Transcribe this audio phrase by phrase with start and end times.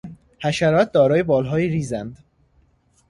[0.43, 2.17] حشرات دارای بالهای ریزنده